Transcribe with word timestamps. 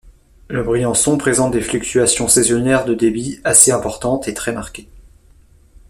Le 0.47 0.63
Briançon 0.63 1.15
présente 1.19 1.53
des 1.53 1.61
fluctuations 1.61 2.27
saisonnières 2.27 2.85
de 2.85 2.95
débit 2.95 3.39
assez 3.43 3.69
importantes 3.71 4.27
et 4.27 4.33
très 4.33 4.51
marquées. 4.51 4.89